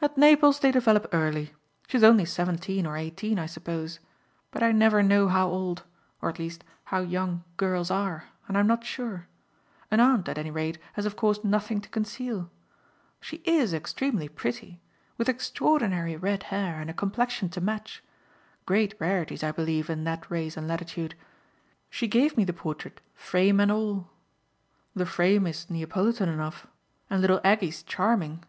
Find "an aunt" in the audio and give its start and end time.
9.90-10.28